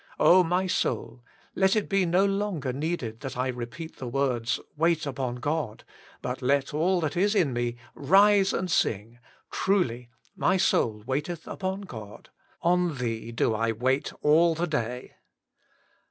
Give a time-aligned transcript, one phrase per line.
[0.19, 1.23] Oh, my soul!
[1.53, 5.83] let it be no longer needed that I repeat the words, * Wait upon God,*
[6.23, 11.81] but let all that is in me rise and sing:* Truly my soul waiteth upon
[11.81, 12.31] God.
[12.63, 15.17] On Thee do I wait all the day.